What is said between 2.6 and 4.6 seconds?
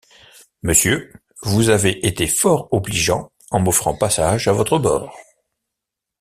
obligeant en m’offrant passage à